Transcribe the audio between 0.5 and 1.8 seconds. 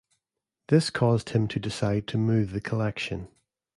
This caused him to